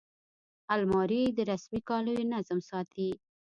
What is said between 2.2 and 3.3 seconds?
نظم ساتي